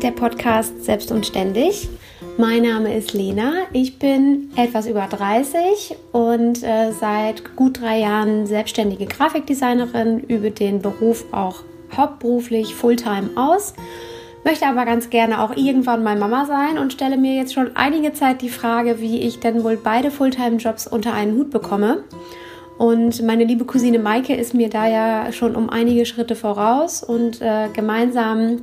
[0.00, 1.86] ist der Podcast Selbst und Ständig.
[2.38, 3.52] Mein Name ist Lena.
[3.74, 10.80] Ich bin etwas über 30 und äh, seit gut drei Jahren selbstständige Grafikdesignerin, übe den
[10.80, 11.64] Beruf auch
[11.94, 13.74] hauptberuflich Fulltime aus.
[14.42, 18.14] Möchte aber ganz gerne auch irgendwann mal Mama sein und stelle mir jetzt schon einige
[18.14, 22.04] Zeit die Frage, wie ich denn wohl beide Fulltime-Jobs unter einen Hut bekomme.
[22.78, 27.42] Und meine liebe Cousine Maike ist mir da ja schon um einige Schritte voraus und
[27.42, 28.62] äh, gemeinsam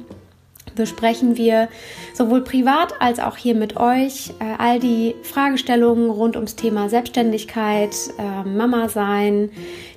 [0.77, 1.67] besprechen wir
[2.13, 7.95] sowohl privat als auch hier mit euch äh, all die Fragestellungen rund ums Thema Selbstständigkeit,
[8.17, 9.49] äh, Mama sein,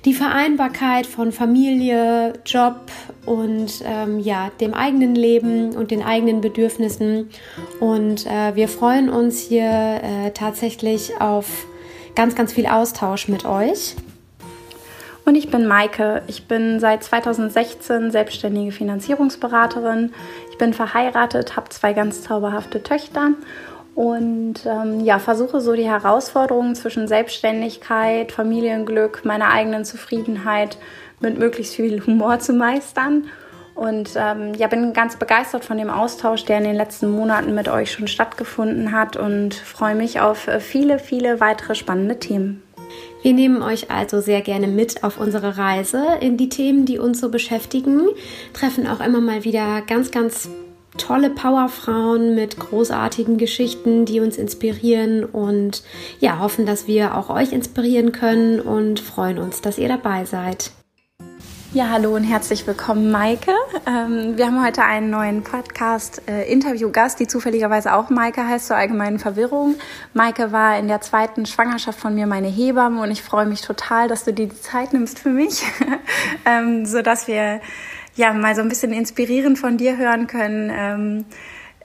[0.03, 2.91] die Vereinbarkeit von Familie, Job
[3.25, 7.29] und ähm, ja, dem eigenen Leben und den eigenen Bedürfnissen.
[7.79, 11.65] Und äh, wir freuen uns hier äh, tatsächlich auf
[12.15, 13.95] ganz, ganz viel Austausch mit euch.
[15.23, 16.23] Und ich bin Maike.
[16.27, 20.13] Ich bin seit 2016 selbstständige Finanzierungsberaterin.
[20.61, 23.31] Bin verheiratet, habe zwei ganz zauberhafte Töchter
[23.95, 30.77] und ähm, ja, versuche so die Herausforderungen zwischen Selbstständigkeit, Familienglück, meiner eigenen Zufriedenheit
[31.19, 33.25] mit möglichst viel Humor zu meistern.
[33.73, 37.67] Und ähm, ja, bin ganz begeistert von dem Austausch, der in den letzten Monaten mit
[37.67, 42.61] euch schon stattgefunden hat und freue mich auf äh, viele, viele weitere spannende Themen.
[43.21, 47.21] Wir nehmen euch also sehr gerne mit auf unsere Reise in die Themen, die uns
[47.21, 48.07] so beschäftigen,
[48.53, 50.49] treffen auch immer mal wieder ganz, ganz
[50.97, 55.83] tolle Powerfrauen mit großartigen Geschichten, die uns inspirieren und
[56.19, 60.71] ja, hoffen, dass wir auch euch inspirieren können und freuen uns, dass ihr dabei seid.
[61.73, 63.53] Ja, hallo und herzlich willkommen, Maike.
[63.87, 69.19] Ähm, wir haben heute einen neuen Podcast-Interview-Gast, äh, die zufälligerweise auch Maike heißt, zur allgemeinen
[69.19, 69.75] Verwirrung.
[70.13, 74.09] Maike war in der zweiten Schwangerschaft von mir meine Hebamme und ich freue mich total,
[74.09, 75.63] dass du dir die Zeit nimmst für mich,
[76.45, 77.61] ähm, so dass wir
[78.17, 80.71] ja mal so ein bisschen inspirierend von dir hören können.
[80.75, 81.25] Ähm,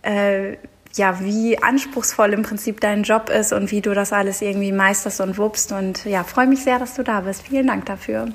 [0.02, 0.56] äh,
[0.96, 5.20] ja, wie anspruchsvoll im Prinzip dein Job ist und wie du das alles irgendwie meisterst
[5.20, 5.70] und wuppst.
[5.72, 7.42] Und ja, freue mich sehr, dass du da bist.
[7.42, 8.28] Vielen Dank dafür.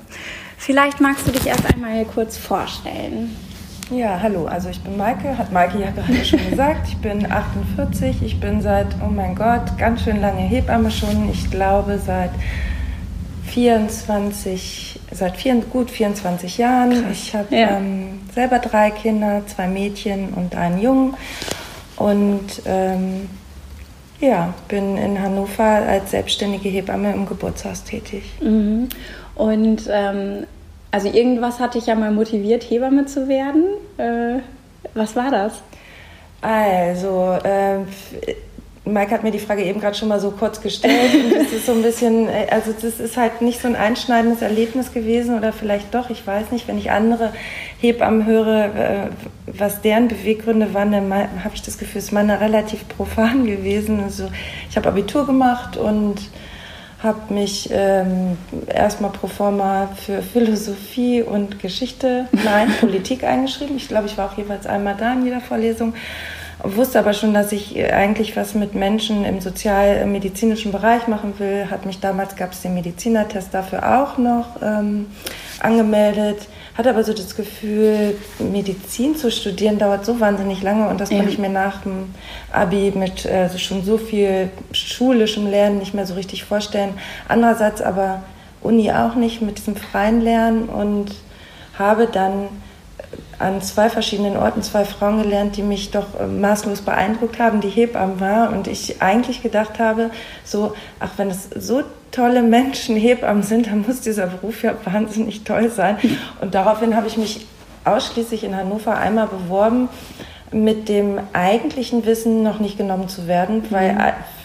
[0.62, 3.36] Vielleicht magst du dich erst einmal kurz vorstellen.
[3.90, 6.88] Ja, hallo, also ich bin Maike, hat Maike ja gerade schon gesagt.
[6.88, 11.32] Ich bin 48, ich bin seit, oh mein Gott, ganz schön lange Hebamme schon.
[11.32, 12.30] Ich glaube seit
[13.48, 16.92] 24, seit vier, gut 24 Jahren.
[16.92, 17.12] Krass.
[17.12, 17.78] Ich habe ja.
[17.78, 21.16] ähm, selber drei Kinder, zwei Mädchen und einen Jungen.
[21.96, 23.30] Und ähm,
[24.20, 28.22] ja, bin in Hannover als selbstständige Hebamme im Geburtshaus tätig.
[28.40, 28.90] Mhm.
[29.42, 30.46] Und ähm,
[30.92, 33.64] also irgendwas hatte ich ja mal motiviert, Hebamme zu werden.
[33.98, 34.42] Äh,
[34.94, 35.64] was war das?
[36.42, 37.80] Also, äh,
[38.86, 41.16] Mike hat mir die Frage eben gerade schon mal so kurz gestellt.
[41.16, 44.44] Und das ist so ein bisschen, äh, also das ist halt nicht so ein einschneidendes
[44.44, 47.34] Erlebnis gewesen oder vielleicht doch, ich weiß nicht, wenn ich andere
[47.80, 49.08] Hebammen höre, äh,
[49.48, 54.04] was deren Beweggründe waren, dann habe ich das Gefühl, es ist meine relativ profan gewesen.
[54.04, 54.30] Also
[54.70, 56.20] ich habe Abitur gemacht und
[57.02, 63.76] habe mich ähm, erstmal pro forma für Philosophie und Geschichte, nein, Politik eingeschrieben.
[63.76, 65.94] Ich glaube, ich war auch jeweils einmal da in jeder Vorlesung.
[66.64, 71.72] Wusste aber schon, dass ich eigentlich was mit Menschen im sozial-medizinischen Bereich machen will.
[71.72, 75.08] Hat mich damals, gab es den Medizinertest dafür auch noch ähm,
[75.60, 81.10] angemeldet hatte aber so das Gefühl, Medizin zu studieren dauert so wahnsinnig lange und das
[81.10, 81.18] ja.
[81.18, 82.14] konnte ich mir nach dem
[82.52, 86.94] Abi mit äh, schon so viel schulischem Lernen nicht mehr so richtig vorstellen.
[87.28, 88.24] Andererseits aber
[88.62, 91.16] Uni auch nicht mit diesem freien Lernen und
[91.78, 92.48] habe dann
[93.40, 97.70] an zwei verschiedenen Orten zwei Frauen gelernt, die mich doch äh, maßlos beeindruckt haben, die
[97.70, 100.12] Hebammen war und ich eigentlich gedacht habe,
[100.46, 105.44] so, ach, wenn es so tolle Menschen Hebammen sind, dann muss dieser Beruf ja wahnsinnig
[105.44, 105.98] toll sein.
[106.42, 107.46] Und daraufhin habe ich mich
[107.86, 109.90] ausschließlich in Hannover einmal beworben,
[110.52, 114.00] mit dem eigentlichen Wissen noch nicht genommen zu werden, weil mhm.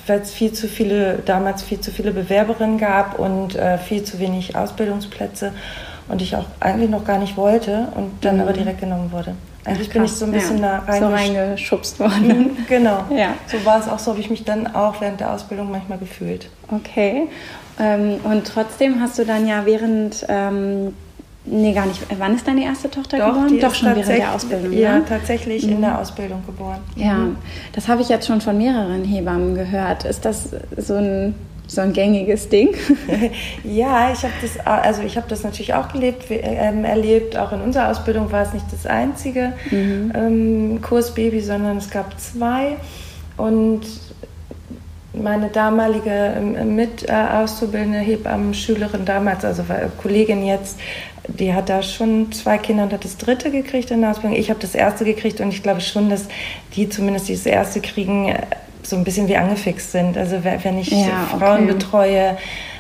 [0.07, 4.55] es viel zu viele, damals viel zu viele Bewerberinnen gab und äh, viel zu wenig
[4.55, 5.53] Ausbildungsplätze
[6.09, 8.43] und ich auch eigentlich noch gar nicht wollte und dann mhm.
[8.43, 9.35] aber direkt genommen wurde.
[9.65, 10.85] Eigentlich Ach, bin ich so ein bisschen ja.
[10.87, 12.29] da so reingeschubst worden.
[12.29, 13.05] Mhm, genau.
[13.11, 13.35] Ja.
[13.49, 16.49] So war es auch so, habe ich mich dann auch während der Ausbildung manchmal gefühlt.
[16.71, 17.27] Okay.
[17.79, 20.95] Ähm, und trotzdem hast du dann ja während ähm,
[21.49, 22.01] Nee, gar nicht.
[22.19, 23.61] Wann ist deine erste Tochter Doch, geboren?
[23.61, 24.73] Doch, schon während der Ausbildung.
[24.73, 25.05] Ja, ne?
[25.09, 25.73] tatsächlich mhm.
[25.75, 26.81] in der Ausbildung geboren.
[26.97, 27.37] Ja, mhm.
[27.73, 30.05] das habe ich jetzt schon von mehreren Hebammen gehört.
[30.05, 31.35] Ist das so ein
[31.69, 32.75] so ein gängiges Ding?
[33.65, 37.37] ja, ich habe das, also ich habe das natürlich auch gelebt, ähm, erlebt.
[37.37, 40.13] Auch in unserer Ausbildung war es nicht das einzige mhm.
[40.15, 42.77] ähm, Kursbaby, sondern es gab zwei.
[43.37, 43.83] Und
[45.21, 49.65] meine damalige ähm, mit äh, auszubildende Hebammen-Schülerin damals, also
[50.01, 50.79] Kollegin jetzt,
[51.29, 54.39] die hat da schon zwei Kinder und hat das dritte gekriegt in der Ausbildung.
[54.39, 56.29] Ich habe das erste gekriegt und ich glaube schon, dass
[56.75, 58.43] die zumindest dieses erste kriegen, äh,
[58.83, 60.17] so ein bisschen wie angefixt sind.
[60.17, 61.73] Also wenn ich ja, Frauen okay.
[61.73, 62.37] betreue,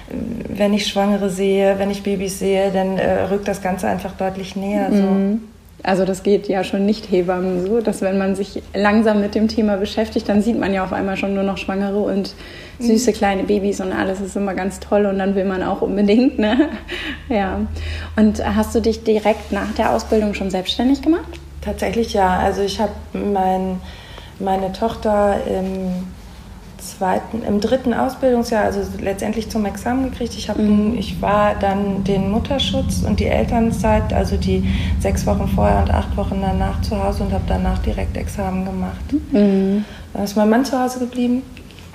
[0.08, 4.54] wenn ich Schwangere sehe, wenn ich Babys sehe, dann äh, rückt das Ganze einfach deutlich
[4.54, 4.88] näher.
[4.92, 5.02] So.
[5.02, 5.40] Mhm.
[5.86, 9.46] Also das geht ja schon nicht Hebammen so, dass wenn man sich langsam mit dem
[9.46, 12.34] Thema beschäftigt, dann sieht man ja auf einmal schon nur noch Schwangere und
[12.80, 16.40] süße kleine Babys und alles ist immer ganz toll und dann will man auch unbedingt,
[16.40, 16.70] ne?
[17.28, 17.60] Ja.
[18.16, 21.38] Und hast du dich direkt nach der Ausbildung schon selbstständig gemacht?
[21.60, 22.36] Tatsächlich ja.
[22.36, 23.80] Also ich habe mein,
[24.40, 26.04] meine Tochter im
[26.90, 30.34] zweiten, im dritten Ausbildungsjahr, also letztendlich zum Examen gekriegt.
[30.36, 30.96] Ich, hab, mhm.
[30.98, 34.68] ich war dann den Mutterschutz und die Elternzeit, also die
[35.00, 39.12] sechs Wochen vorher und acht Wochen danach zu Hause und habe danach direkt Examen gemacht.
[39.32, 39.84] Mhm.
[40.12, 41.42] Dann ist mein Mann zu Hause geblieben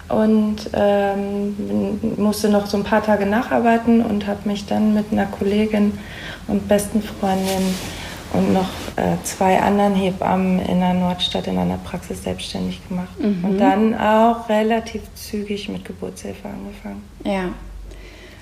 [0.09, 5.25] und ähm, musste noch so ein paar Tage nacharbeiten und habe mich dann mit einer
[5.25, 5.93] Kollegin
[6.47, 7.75] und besten Freundin
[8.33, 13.19] und noch äh, zwei anderen Hebammen in der Nordstadt in einer Praxis selbstständig gemacht.
[13.19, 13.43] Mhm.
[13.43, 17.03] Und dann auch relativ zügig mit Geburtshilfe angefangen.
[17.23, 17.49] Ja.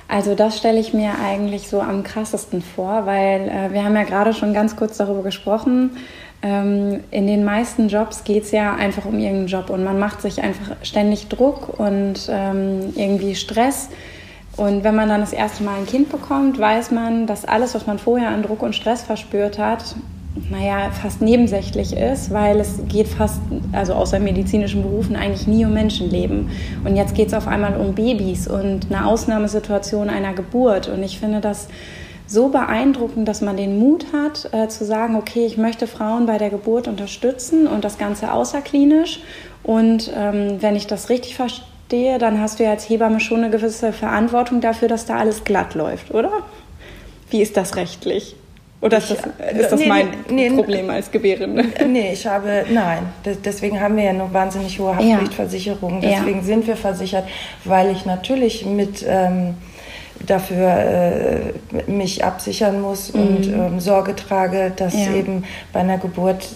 [0.07, 4.03] Also das stelle ich mir eigentlich so am krassesten vor, weil äh, wir haben ja
[4.03, 5.91] gerade schon ganz kurz darüber gesprochen.
[6.41, 10.21] Ähm, in den meisten Jobs geht es ja einfach um irgendeinen Job und man macht
[10.21, 13.89] sich einfach ständig Druck und ähm, irgendwie Stress
[14.59, 17.87] und wenn man dann das erste Mal ein Kind bekommt, weiß man, dass alles, was
[17.87, 19.95] man vorher an Druck und Stress verspürt hat,
[20.49, 23.39] naja, fast nebensächlich ist, weil es geht fast,
[23.71, 26.49] also außer medizinischen Berufen, eigentlich nie um Menschenleben.
[26.83, 30.89] Und jetzt geht es auf einmal um Babys und eine Ausnahmesituation einer Geburt.
[30.89, 31.69] Und ich finde das
[32.27, 36.37] so beeindruckend, dass man den Mut hat, äh, zu sagen, okay, ich möchte Frauen bei
[36.37, 39.21] der Geburt unterstützen und das Ganze außerklinisch.
[39.63, 43.39] Und ähm, wenn ich das richtig verstehe, stehe, dann hast du ja als Hebamme schon
[43.39, 46.31] eine gewisse Verantwortung dafür, dass da alles glatt läuft, oder?
[47.31, 48.35] Wie ist das rechtlich?
[48.79, 49.17] Oder ist das,
[49.59, 51.65] ist das nee, mein nee, Problem als Gebärende?
[51.87, 52.99] Nee, ich habe, nein.
[53.43, 55.99] Deswegen haben wir ja eine wahnsinnig hohe Haftpflichtversicherung.
[55.99, 56.45] Deswegen ja.
[56.45, 57.27] sind wir versichert,
[57.65, 59.55] weil ich natürlich mit ähm,
[60.25, 63.19] dafür äh, mich absichern muss mhm.
[63.19, 65.13] und ähm, Sorge trage, dass ja.
[65.15, 65.43] eben
[65.73, 66.47] bei einer Geburt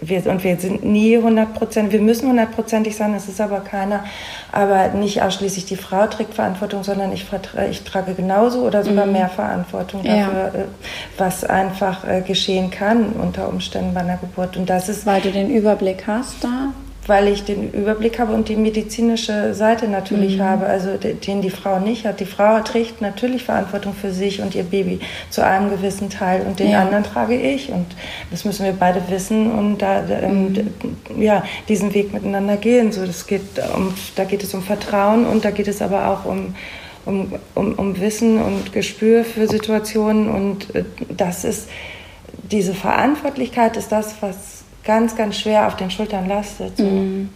[0.00, 4.04] wir, und wir sind nie 100 Prozent, wir müssen hundertprozentig sein, es ist aber keiner.
[4.52, 7.26] Aber nicht ausschließlich die Frau trägt Verantwortung, sondern ich,
[7.70, 9.12] ich trage genauso oder sogar mhm.
[9.12, 10.46] mehr Verantwortung dafür, ja.
[10.48, 10.64] Äh,
[11.16, 14.56] was einfach äh, geschehen kann unter Umständen bei einer Geburt.
[14.56, 15.04] Und das ist.
[15.04, 16.72] Weil du den Überblick hast da?
[17.08, 20.42] Weil ich den Überblick habe und die medizinische Seite natürlich mhm.
[20.42, 22.20] habe, also den die Frau nicht hat.
[22.20, 25.00] Die Frau trägt natürlich Verantwortung für sich und ihr Baby
[25.30, 26.82] zu einem gewissen Teil und den ja.
[26.82, 27.86] anderen trage ich und
[28.30, 30.52] das müssen wir beide wissen und da ähm,
[31.08, 31.22] mhm.
[31.22, 32.92] ja diesen Weg miteinander gehen.
[32.92, 33.42] So, das geht
[33.74, 36.54] um, da geht es um Vertrauen und da geht es aber auch um
[37.06, 40.84] um, um, um Wissen und Gespür für Situationen und äh,
[41.16, 41.68] das ist
[42.50, 44.57] diese Verantwortlichkeit ist das, was
[44.88, 46.78] ganz, ganz schwer auf den Schultern lastet.
[46.78, 46.82] So.
[46.82, 47.28] Mhm.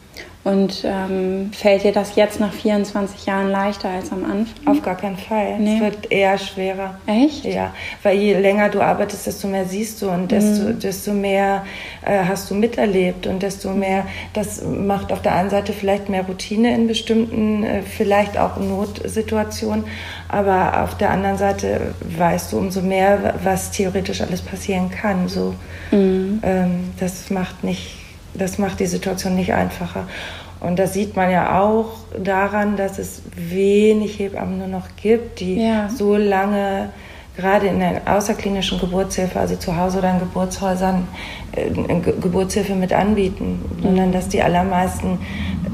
[0.44, 4.66] Und ähm, fällt dir das jetzt nach 24 Jahren leichter als am Anfang?
[4.66, 5.58] Auf gar keinen Fall.
[5.60, 5.76] Nee.
[5.76, 6.98] Es wird eher schwerer.
[7.06, 7.44] Echt?
[7.44, 7.72] Ja,
[8.02, 10.80] weil je länger du arbeitest, desto mehr siehst du und desto, mhm.
[10.80, 11.64] desto mehr
[12.04, 16.24] äh, hast du miterlebt und desto mehr, das macht auf der einen Seite vielleicht mehr
[16.24, 19.84] Routine in bestimmten, äh, vielleicht auch Notsituationen,
[20.28, 25.28] aber auf der anderen Seite weißt du umso mehr, was theoretisch alles passieren kann.
[25.28, 25.54] So,
[25.92, 26.40] mhm.
[26.42, 28.01] ähm, das macht nicht
[28.34, 30.06] das macht die Situation nicht einfacher.
[30.60, 35.56] Und das sieht man ja auch daran, dass es wenig Hebammen nur noch gibt, die
[35.56, 35.88] ja.
[35.88, 36.90] so lange
[37.36, 41.08] gerade in der außerklinischen Geburtshilfe, also zu Hause oder in Geburtshäusern,
[41.52, 41.70] äh,
[42.20, 43.82] Geburtshilfe mit anbieten, mhm.
[43.82, 45.18] sondern dass die allermeisten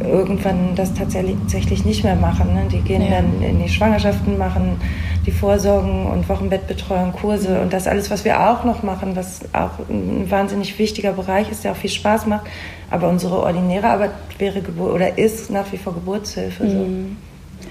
[0.00, 2.54] irgendwann das tatsächlich nicht mehr machen.
[2.54, 2.66] Ne?
[2.70, 3.16] Die gehen ja.
[3.16, 4.80] dann in die Schwangerschaften, machen
[5.28, 9.78] die Vorsorgen und Wochenbettbetreuung, Kurse und das alles, was wir auch noch machen, was auch
[9.90, 12.46] ein wahnsinnig wichtiger Bereich ist, der auch viel Spaß macht.
[12.90, 16.64] Aber unsere ordinäre Arbeit wäre Geburt oder ist nach wie vor Geburtshilfe.
[16.64, 16.70] Mhm.
[16.70, 16.86] So.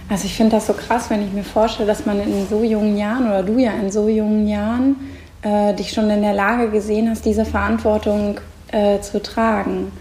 [0.08, 2.96] Also ich finde das so krass, wenn ich mir vorstelle, dass man in so jungen
[2.96, 4.96] Jahren oder du ja in so jungen Jahren
[5.42, 8.40] äh, dich schon in der Lage gesehen hast, diese Verantwortung
[8.72, 9.92] äh, zu tragen.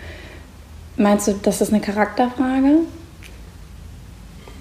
[0.99, 2.81] Meinst du, das ist eine Charakterfrage?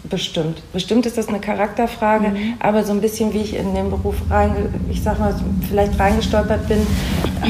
[0.09, 0.61] Bestimmt.
[0.71, 2.53] Bestimmt ist das eine Charakterfrage, mhm.
[2.59, 4.51] aber so ein bisschen wie ich in den Beruf rein,
[4.89, 5.33] ich sag mal,
[5.67, 6.85] vielleicht reingestolpert bin,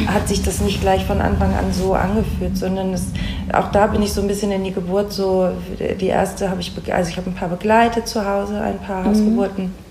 [0.07, 3.07] hat sich das nicht gleich von Anfang an so angefühlt, sondern es,
[3.51, 5.49] auch da bin ich so ein bisschen in die Geburt so,
[5.99, 9.07] die erste habe ich, also ich habe ein paar begleitet zu Hause, ein paar mhm.
[9.07, 9.85] Hausgeburten.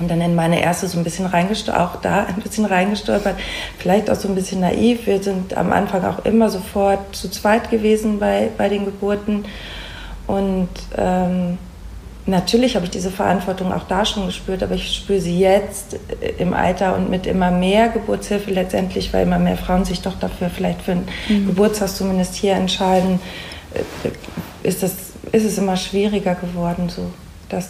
[0.00, 3.34] Und dann in meine erste so ein bisschen reingestolpert, auch da ein bisschen reingestolpert,
[3.78, 5.06] vielleicht auch so ein bisschen naiv.
[5.06, 9.44] Wir sind am Anfang auch immer sofort zu zweit gewesen bei, bei den Geburten
[10.28, 11.58] Und ähm,
[12.28, 16.32] natürlich habe ich diese Verantwortung auch da schon gespürt, aber ich spüre sie jetzt äh,
[16.38, 20.50] im Alter und mit immer mehr Geburtshilfe letztendlich, weil immer mehr Frauen sich doch dafür
[20.50, 21.46] vielleicht für ein mhm.
[21.46, 23.18] Geburtshaus zumindest hier entscheiden,
[23.74, 24.92] äh, ist, das,
[25.32, 27.10] ist es immer schwieriger geworden, so
[27.48, 27.68] dass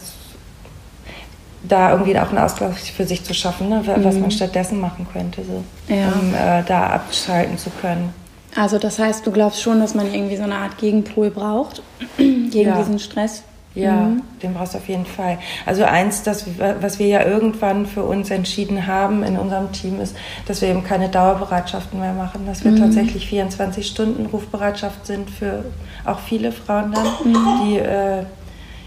[1.63, 4.21] da irgendwie auch einen Ausgleich für sich zu schaffen, ne, was mhm.
[4.21, 5.63] man stattdessen machen könnte, so,
[5.93, 6.07] ja.
[6.07, 8.13] um äh, da abschalten zu können.
[8.55, 11.81] Also das heißt, du glaubst schon, dass man irgendwie so eine Art Gegenpol braucht
[12.17, 12.77] gegen ja.
[12.77, 13.43] diesen Stress?
[13.79, 14.21] Ja, mhm.
[14.41, 15.37] den brauchst du auf jeden Fall.
[15.65, 16.45] Also eins, das,
[16.79, 20.15] was wir ja irgendwann für uns entschieden haben in unserem Team, ist,
[20.47, 22.79] dass wir eben keine Dauerbereitschaften mehr machen, dass wir mhm.
[22.79, 25.65] tatsächlich 24 Stunden Rufbereitschaft sind für
[26.05, 27.35] auch viele Frauen dann, mhm.
[27.63, 28.23] die äh,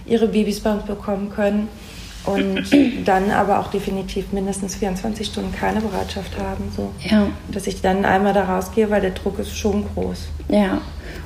[0.06, 1.68] ihre Babys bei uns bekommen können
[2.24, 2.64] und
[3.06, 6.72] dann aber auch definitiv mindestens 24 Stunden keine Bereitschaft haben.
[6.76, 6.92] So.
[7.08, 7.28] Ja.
[7.50, 10.28] Dass ich dann einmal da rausgehe, weil der Druck ist schon groß.
[10.48, 10.80] Ja.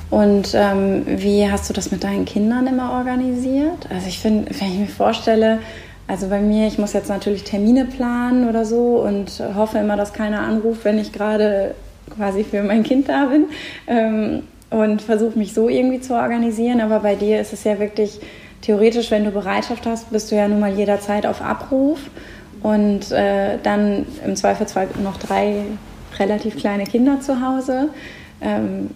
[0.09, 3.87] Und ähm, wie hast du das mit deinen Kindern immer organisiert?
[3.89, 5.59] Also ich finde, wenn ich mir vorstelle,
[6.07, 10.13] also bei mir, ich muss jetzt natürlich Termine planen oder so und hoffe immer, dass
[10.13, 11.75] keiner anruft, wenn ich gerade
[12.15, 13.45] quasi für mein Kind da bin
[13.87, 16.79] ähm, und versuche mich so irgendwie zu organisieren.
[16.79, 18.21] Aber bei dir ist es ja wirklich
[18.61, 21.99] theoretisch, wenn du Bereitschaft hast, bist du ja nun mal jederzeit auf Abruf
[22.63, 25.63] und äh, dann im Zweifelsfall noch drei
[26.17, 27.89] relativ kleine Kinder zu Hause.
[28.41, 28.91] Ähm,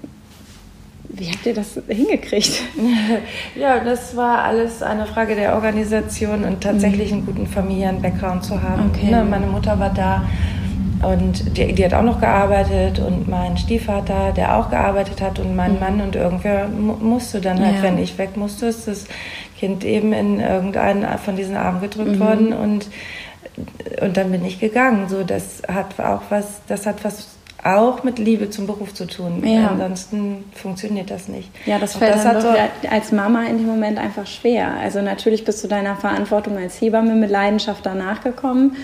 [1.13, 2.61] wie habt ihr das hingekriegt?
[3.55, 8.91] Ja, das war alles eine Frage der Organisation und tatsächlich einen guten Familien-Background zu haben.
[8.93, 9.11] Okay.
[9.11, 10.23] Ne, meine Mutter war da
[11.03, 15.55] und die, die, hat auch noch gearbeitet und mein Stiefvater, der auch gearbeitet hat und
[15.55, 15.79] mein mhm.
[15.79, 17.83] Mann und irgendwer musste dann halt, ja.
[17.83, 19.05] wenn ich weg musste, ist das
[19.57, 22.19] Kind eben in irgendeinen von diesen Armen gedrückt mhm.
[22.19, 22.87] worden und,
[24.01, 25.09] und dann bin ich gegangen.
[25.09, 27.29] So, das hat auch was, das hat was
[27.63, 29.43] auch mit Liebe zum Beruf zu tun.
[29.45, 29.69] Ja.
[29.69, 31.49] Ansonsten funktioniert das nicht.
[31.65, 32.49] Ja, das fällt das dann so
[32.89, 34.73] als Mama in dem Moment einfach schwer.
[34.79, 38.75] Also natürlich bist du deiner Verantwortung als Hebamme mit Leidenschaft danach gekommen.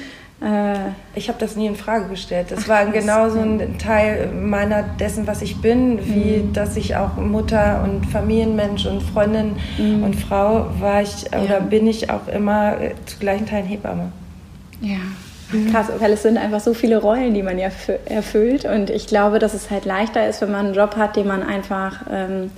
[0.41, 2.47] Äh, ich habe das nie in Frage gestellt.
[2.51, 6.53] Das Ach, war genauso ein Teil meiner dessen, was ich bin, wie mhm.
[6.53, 10.03] dass ich auch Mutter und Familienmensch und Freundin mhm.
[10.03, 11.41] und Frau war ich ja.
[11.41, 14.11] oder bin ich auch immer äh, zu gleichen Teilen Hebamme.
[14.81, 14.97] Ja.
[15.51, 15.71] Mhm.
[15.71, 17.69] Krass, weil es sind einfach so viele Rollen, die man ja
[18.05, 18.65] erfüllt.
[18.65, 21.43] Und ich glaube, dass es halt leichter ist, wenn man einen Job hat, den man
[21.43, 22.51] einfach ähm,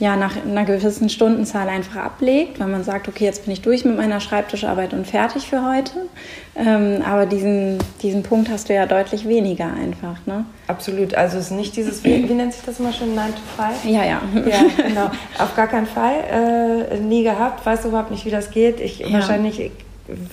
[0.00, 3.84] ja, nach einer gewissen Stundenzahl einfach ablegt, weil man sagt, okay, jetzt bin ich durch
[3.84, 5.92] mit meiner Schreibtischarbeit und fertig für heute.
[6.56, 10.16] Ähm, aber diesen, diesen Punkt hast du ja deutlich weniger einfach.
[10.26, 10.44] Ne?
[10.66, 11.14] Absolut.
[11.14, 13.94] Also es ist nicht dieses, wie, wie nennt sich das immer schon, 9 to 5?
[13.94, 14.20] Ja, ja.
[14.34, 15.10] Ja, genau.
[15.38, 16.88] Auf gar keinen Fall.
[16.90, 18.80] Äh, nie gehabt, weiß überhaupt nicht, wie das geht.
[18.80, 19.12] Ich ja.
[19.12, 19.70] wahrscheinlich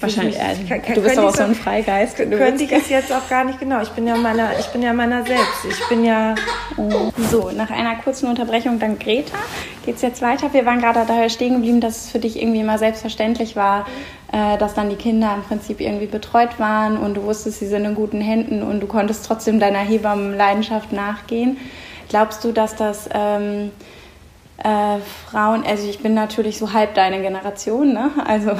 [0.02, 2.18] Wahrscheinlich, ich, äh, du bist aber so ein Freigeist.
[2.18, 3.82] Könnte ich es jetzt auch gar nicht genau.
[3.82, 5.66] Ich bin ja meiner, ich bin ja meiner selbst.
[5.70, 6.36] Ich bin ja.
[7.30, 9.38] So, nach einer kurzen Unterbrechung dann Greta.
[9.86, 10.52] Geht es jetzt weiter?
[10.54, 13.86] Wir waren gerade daher stehen geblieben, dass es für dich irgendwie immer selbstverständlich war,
[14.34, 17.86] äh, dass dann die Kinder im Prinzip irgendwie betreut waren und du wusstest, sie sind
[17.86, 21.58] in guten Händen und du konntest trotzdem deiner Hebammenleidenschaft nachgehen.
[22.10, 23.72] Glaubst du, dass das ähm,
[24.58, 24.98] äh,
[25.30, 28.12] Frauen, also ich bin natürlich so halb deine Generation, ne?
[28.26, 28.52] Also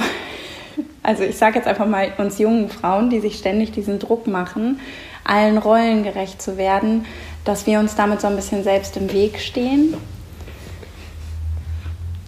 [1.02, 4.80] also ich sage jetzt einfach mal uns jungen Frauen, die sich ständig diesen Druck machen,
[5.24, 7.04] allen Rollen gerecht zu werden,
[7.44, 9.94] dass wir uns damit so ein bisschen selbst im Weg stehen.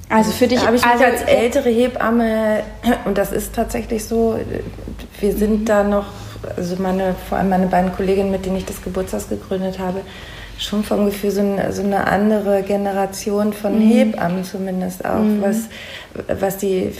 [0.08, 2.62] Also für dich habe ich also als ältere Hebamme
[3.04, 4.38] und das ist tatsächlich so.
[5.20, 5.64] Wir sind mhm.
[5.64, 6.06] da noch,
[6.56, 10.02] also meine vor allem meine beiden Kolleginnen, mit denen ich das Geburtshaus gegründet habe,
[10.58, 13.90] schon vom Gefühl so eine, so eine andere Generation von mhm.
[13.90, 15.42] Hebammen zumindest auch, mhm.
[15.42, 15.68] was
[16.40, 16.92] was die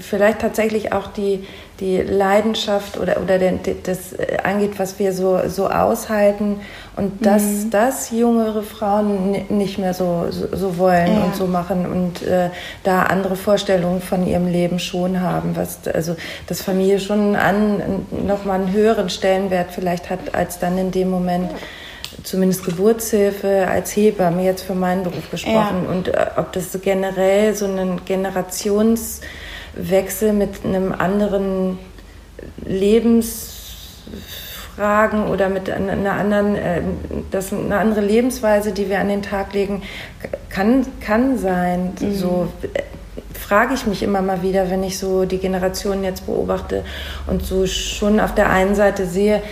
[0.00, 1.46] vielleicht tatsächlich auch die,
[1.80, 6.60] die Leidenschaft oder, oder den, das äh, angeht, was wir so, so aushalten
[6.96, 7.70] und dass mhm.
[7.70, 11.24] das jüngere Frauen nicht mehr so, so, wollen ja.
[11.24, 12.50] und so machen und äh,
[12.82, 18.60] da andere Vorstellungen von ihrem Leben schon haben, was also das Familie schon an nochmal
[18.60, 21.50] einen höheren Stellenwert vielleicht hat als dann in dem Moment
[22.22, 25.90] zumindest Geburtshilfe als Hebamme jetzt für meinen Beruf gesprochen ja.
[25.90, 29.20] und äh, ob das generell so einen Generations
[29.76, 31.78] Wechsel mit einem anderen
[32.64, 36.82] Lebensfragen oder mit einer anderen, äh,
[37.30, 39.82] das eine andere Lebensweise, die wir an den Tag legen,
[40.48, 41.92] kann, kann sein.
[42.00, 42.14] Mhm.
[42.14, 42.82] So äh,
[43.44, 46.82] frage ich mich immer mal wieder, wenn ich so die Generationen jetzt beobachte
[47.26, 49.42] und so schon auf der einen Seite sehe,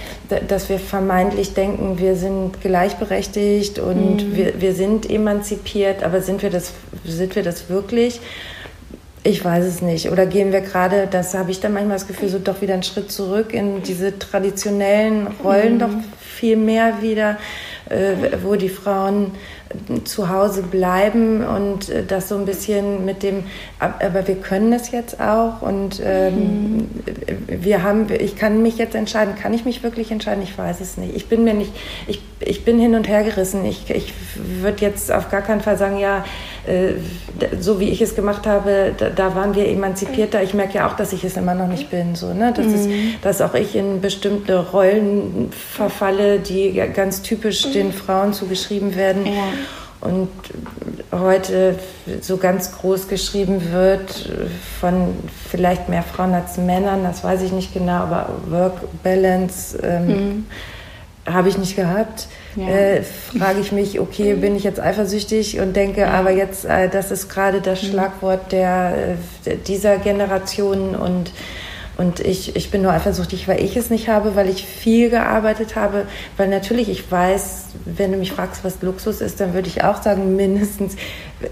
[0.48, 4.36] dass wir vermeintlich denken, wir sind gleichberechtigt und mhm.
[4.36, 6.72] wir, wir sind emanzipiert, aber sind wir das,
[7.04, 8.20] sind wir das wirklich?
[9.24, 10.10] Ich weiß es nicht.
[10.10, 12.82] Oder gehen wir gerade, das habe ich dann manchmal das Gefühl, so doch wieder einen
[12.82, 15.78] Schritt zurück in diese traditionellen Rollen mhm.
[15.78, 17.38] doch viel mehr wieder,
[17.88, 19.32] äh, wo die Frauen
[20.04, 23.44] zu Hause bleiben und äh, das so ein bisschen mit dem,
[23.78, 26.88] aber wir können es jetzt auch und ähm, mhm.
[27.46, 30.42] wir haben, ich kann mich jetzt entscheiden, kann ich mich wirklich entscheiden?
[30.42, 31.14] Ich weiß es nicht.
[31.16, 31.72] Ich bin mir nicht,
[32.06, 33.64] ich, ich bin hin und her gerissen.
[33.64, 36.24] Ich, ich würde jetzt auf gar keinen Fall sagen, ja,
[36.61, 36.61] äh,
[37.60, 40.42] so wie ich es gemacht habe, da, da, waren wir emanzipierter.
[40.42, 42.52] Ich merke ja auch, dass ich es immer noch nicht bin, so, ne?
[42.56, 42.74] Das mhm.
[42.74, 42.88] ist,
[43.22, 47.92] dass auch ich in bestimmte Rollen verfalle, die ganz typisch den mhm.
[47.92, 49.26] Frauen zugeschrieben werden.
[49.26, 49.32] Ja
[50.02, 50.28] und
[51.12, 51.76] heute
[52.20, 54.30] so ganz groß geschrieben wird
[54.80, 55.14] von
[55.48, 60.46] vielleicht mehr Frauen als Männern, das weiß ich nicht genau, aber Work Balance ähm, mhm.
[61.26, 62.26] Habe ich nicht gehabt.
[62.56, 62.68] Ja.
[62.68, 67.10] Äh, frage ich mich, okay, bin ich jetzt eifersüchtig und denke, aber jetzt, äh, das
[67.10, 67.86] ist gerade das mhm.
[67.88, 71.30] Schlagwort der, äh, dieser Generation und
[72.02, 75.76] und ich, ich bin nur eifersüchtig, weil ich es nicht habe, weil ich viel gearbeitet
[75.76, 76.06] habe.
[76.36, 80.02] Weil natürlich, ich weiß, wenn du mich fragst, was Luxus ist, dann würde ich auch
[80.02, 80.96] sagen, mindestens,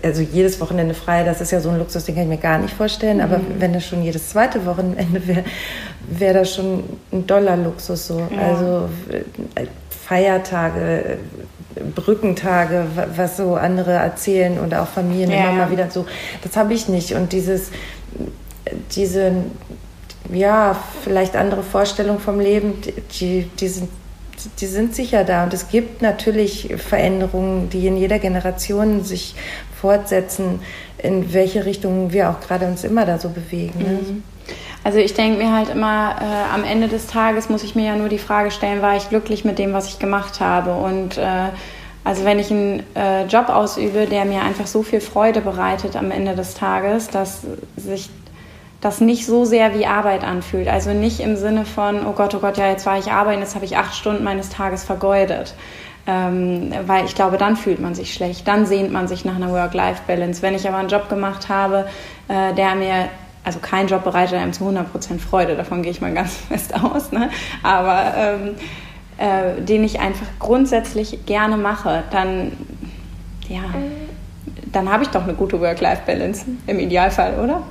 [0.02, 2.58] also jedes Wochenende frei, das ist ja so ein Luxus, den kann ich mir gar
[2.58, 3.18] nicht vorstellen.
[3.18, 3.22] Mhm.
[3.22, 5.44] Aber wenn das schon jedes zweite Wochenende wäre,
[6.08, 8.18] wäre das schon ein Dollar-Luxus so.
[8.18, 8.42] Ja.
[8.48, 8.88] Also
[9.54, 11.18] äh, Feiertage,
[11.94, 15.44] Brückentage, was so andere erzählen und auch Familien ja.
[15.44, 16.06] immer mal wieder so.
[16.42, 17.12] Das habe ich nicht.
[17.12, 17.70] Und dieses,
[18.96, 19.32] diese
[20.32, 22.74] ja, vielleicht andere Vorstellungen vom Leben,
[23.20, 23.88] die, die, sind,
[24.60, 25.44] die sind sicher da.
[25.44, 29.34] Und es gibt natürlich Veränderungen, die in jeder Generation sich
[29.80, 30.60] fortsetzen,
[30.98, 33.78] in welche Richtung wir auch gerade uns immer da so bewegen.
[33.78, 33.88] Ne?
[33.88, 34.22] Mhm.
[34.82, 37.96] Also ich denke mir halt immer, äh, am Ende des Tages muss ich mir ja
[37.96, 40.74] nur die Frage stellen, war ich glücklich mit dem, was ich gemacht habe?
[40.74, 41.48] Und äh,
[42.02, 46.10] also wenn ich einen äh, Job ausübe, der mir einfach so viel Freude bereitet am
[46.10, 47.42] Ende des Tages, dass
[47.76, 48.08] sich
[48.80, 50.68] das nicht so sehr wie Arbeit anfühlt.
[50.68, 53.54] Also nicht im Sinne von, oh Gott, oh Gott, ja, jetzt war ich arbeiten, jetzt
[53.54, 55.54] habe ich acht Stunden meines Tages vergeudet.
[56.06, 59.52] Ähm, weil ich glaube, dann fühlt man sich schlecht, dann sehnt man sich nach einer
[59.52, 60.40] Work-Life-Balance.
[60.40, 61.86] Wenn ich aber einen Job gemacht habe,
[62.28, 63.08] äh, der mir,
[63.44, 67.12] also kein Job bereitet einem zu 100% Freude, davon gehe ich mal ganz fest aus,
[67.12, 67.28] ne?
[67.62, 68.54] aber ähm,
[69.18, 72.52] äh, den ich einfach grundsätzlich gerne mache, dann,
[73.46, 73.60] ja,
[74.72, 77.62] dann habe ich doch eine gute Work-Life-Balance im Idealfall, oder?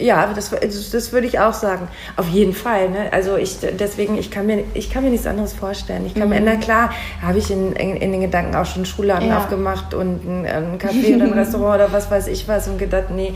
[0.00, 1.88] Ja, das, das würde ich auch sagen.
[2.16, 2.88] Auf jeden Fall.
[2.88, 3.12] Ne?
[3.12, 6.06] Also ich deswegen, ich kann mir, ich kann mir nichts anderes vorstellen.
[6.06, 6.34] Ich kann mhm.
[6.34, 6.90] mir, na klar,
[7.22, 9.38] habe ich in, in, in, den Gedanken auch schon Schulladen ja.
[9.38, 13.10] aufgemacht und ein, ein Café oder ein Restaurant oder was weiß ich was und gedacht,
[13.10, 13.34] nee,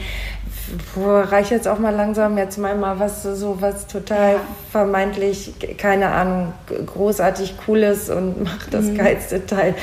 [0.97, 4.41] reicht jetzt auch mal langsam, jetzt mal mal was so was total ja.
[4.71, 6.53] vermeintlich, keine Ahnung,
[6.87, 8.97] großartig Cooles und macht das mhm.
[8.97, 9.75] geilste Teil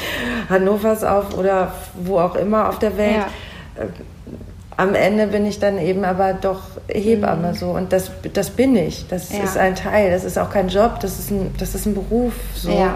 [0.49, 3.17] Hannovers auf oder wo auch immer auf der Welt.
[3.17, 3.27] Ja
[4.81, 7.55] am Ende bin ich dann eben aber doch Hebamme mhm.
[7.55, 9.07] so und das, das bin ich.
[9.07, 9.43] Das ja.
[9.43, 10.09] ist ein Teil.
[10.09, 10.99] Das ist auch kein Job.
[11.01, 12.33] Das ist ein, das ist ein Beruf.
[12.55, 12.71] So.
[12.71, 12.95] Ja.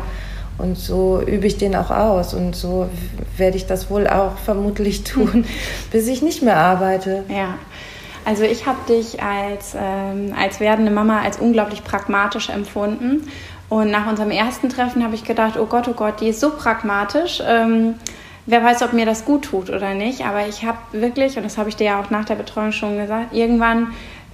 [0.58, 2.90] Und so übe ich den auch aus und so
[3.38, 5.46] werde ich das wohl auch vermutlich tun,
[5.92, 7.24] bis ich nicht mehr arbeite.
[7.30, 7.56] Ja.
[8.24, 13.30] Also ich habe dich als, ähm, als werdende Mama als unglaublich pragmatisch empfunden.
[13.70, 16.52] Und nach unserem ersten Treffen habe ich gedacht, oh Gott, oh Gott, die ist so
[16.52, 17.44] pragmatisch.
[17.46, 17.96] Ähm,
[18.46, 20.26] wer weiß, ob mir das gut tut oder nicht.
[20.26, 22.98] Aber ich habe wirklich, und das habe ich dir ja auch nach der Betreuung schon
[22.98, 23.88] gesagt, irgendwann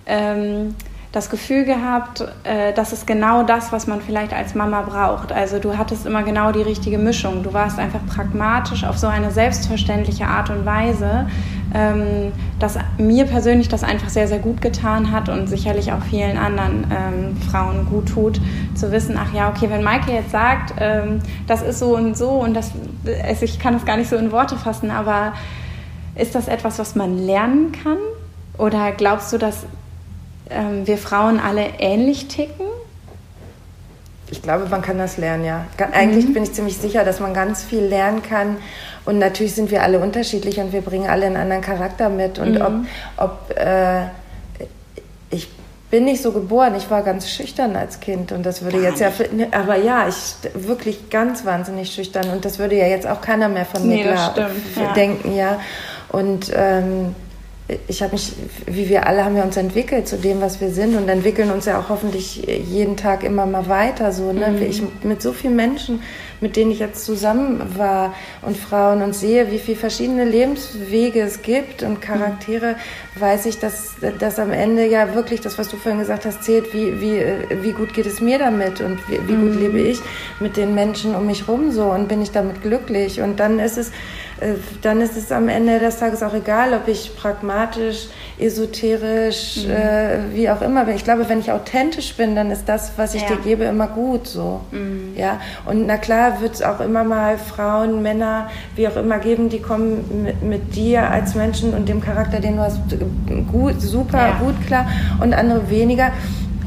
[0.06, 0.76] ähm,
[1.12, 5.32] das Gefühl gehabt, äh, das ist genau das, was man vielleicht als Mama braucht.
[5.32, 7.44] Also du hattest immer genau die richtige Mischung.
[7.44, 11.28] Du warst einfach pragmatisch auf so eine selbstverständliche Art und Weise,
[11.74, 16.38] ähm, dass mir persönlich das einfach sehr, sehr gut getan hat und sicherlich auch vielen
[16.38, 18.42] anderen ähm, Frauen gut tut,
[18.76, 22.30] zu wissen, ach ja, okay, wenn Maike jetzt sagt, ähm, das ist so und so
[22.30, 22.72] und das,
[23.42, 25.34] ich kann das gar nicht so in Worte fassen, aber
[26.16, 27.98] ist das etwas, was man lernen kann?
[28.58, 29.66] Oder glaubst du, dass
[30.50, 32.66] ähm, wir Frauen alle ähnlich ticken?
[34.32, 35.66] Ich glaube, man kann das lernen, ja.
[35.92, 36.34] Eigentlich mhm.
[36.34, 38.58] bin ich ziemlich sicher, dass man ganz viel lernen kann.
[39.06, 42.40] Und natürlich sind wir alle unterschiedlich und wir bringen alle einen anderen Charakter mit.
[42.40, 42.88] Und mhm.
[43.18, 44.06] ob, ob äh,
[45.30, 45.50] ich
[45.90, 49.02] bin nicht so geboren, ich war ganz schüchtern als Kind und das würde Gar jetzt
[49.02, 49.34] nicht.
[49.38, 50.16] ja, aber ja, ich
[50.54, 54.04] wirklich ganz wahnsinnig schüchtern und das würde ja jetzt auch keiner mehr von mir nee,
[54.04, 54.34] klar,
[54.78, 54.94] ja.
[54.94, 55.60] denken, ja.
[56.10, 57.14] Und ähm,
[57.88, 58.34] ich habe mich,
[58.66, 61.66] wie wir alle, haben wir uns entwickelt zu dem, was wir sind und entwickeln uns
[61.66, 64.12] ja auch hoffentlich jeden Tag immer mal weiter.
[64.12, 64.50] So, ne?
[64.50, 64.62] Mhm.
[64.62, 66.02] Ich, mit so vielen Menschen,
[66.42, 71.44] mit denen ich jetzt zusammen war und Frauen und sehe, wie viele verschiedene Lebenswege es
[71.44, 72.76] gibt und Charaktere,
[73.16, 73.22] mhm.
[73.22, 76.74] weiß ich, dass, dass am Ende ja wirklich das, was du vorhin gesagt hast, zählt,
[76.74, 77.24] wie, wie,
[77.62, 79.60] wie gut geht es mir damit und wie, wie gut mhm.
[79.60, 80.00] lebe ich
[80.40, 83.22] mit den Menschen um mich rum so und bin ich damit glücklich.
[83.22, 83.90] Und dann ist es,
[84.40, 88.08] äh, dann ist es am Ende des Tages auch egal, ob ich pragmatisch,
[88.42, 89.72] esoterisch, mhm.
[89.72, 90.88] äh, wie auch immer.
[90.90, 93.30] Ich glaube, wenn ich authentisch bin, dann ist das, was ich ja.
[93.30, 94.62] dir gebe, immer gut so.
[94.72, 95.14] Mhm.
[95.16, 99.50] Ja, und na klar wird es auch immer mal Frauen, Männer, wie auch immer geben,
[99.50, 102.80] die kommen mit, mit dir als Menschen und dem Charakter, den du hast,
[103.52, 104.40] gut, super, ja.
[104.40, 104.88] gut klar
[105.20, 106.12] und andere weniger.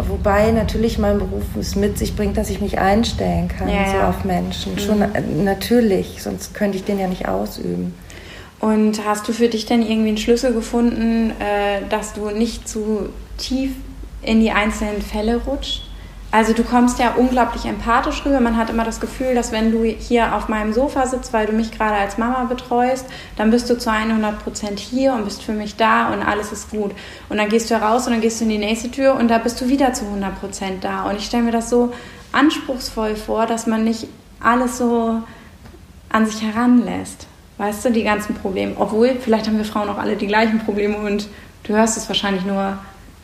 [0.09, 3.99] Wobei natürlich mein Beruf es mit sich bringt, dass ich mich einstellen kann ja, so
[3.99, 4.75] auf Menschen.
[4.75, 4.79] Mhm.
[4.79, 5.05] Schon
[5.45, 7.95] natürlich, sonst könnte ich den ja nicht ausüben.
[8.65, 13.11] Und hast du für dich denn irgendwie einen Schlüssel gefunden, äh, dass du nicht zu
[13.37, 13.73] tief
[14.23, 15.83] in die einzelnen Fälle rutscht?
[16.31, 18.41] Also du kommst ja unglaublich empathisch rüber.
[18.41, 21.53] Man hat immer das Gefühl, dass wenn du hier auf meinem Sofa sitzt, weil du
[21.53, 23.05] mich gerade als Mama betreust,
[23.37, 26.71] dann bist du zu 100 Prozent hier und bist für mich da und alles ist
[26.71, 26.93] gut.
[27.29, 29.37] Und dann gehst du raus und dann gehst du in die nächste Tür und da
[29.37, 31.03] bist du wieder zu 100 Prozent da.
[31.03, 31.93] Und ich stelle mir das so
[32.33, 34.07] anspruchsvoll vor, dass man nicht
[34.41, 35.21] alles so
[36.09, 37.27] an sich heranlässt.
[37.57, 38.73] Weißt du, die ganzen Probleme.
[38.77, 41.29] Obwohl, vielleicht haben wir Frauen auch alle die gleichen Probleme und
[41.63, 42.79] du hörst es wahrscheinlich nur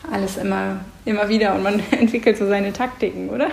[0.09, 3.47] alles immer, immer wieder und man entwickelt so seine Taktiken, oder?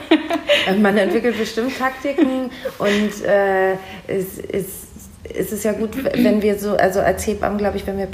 [0.80, 3.72] man entwickelt bestimmt Taktiken und äh,
[4.06, 4.88] es ist
[5.34, 8.06] ist es ja gut, wenn wir so, also als Hebammen, glaube ich, wenn wir